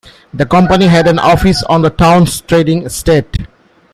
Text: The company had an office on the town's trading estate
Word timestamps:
The 0.33 0.47
company 0.47 0.87
had 0.87 1.07
an 1.07 1.19
office 1.19 1.61
on 1.61 1.83
the 1.83 1.91
town's 1.91 2.41
trading 2.41 2.81
estate 2.87 3.37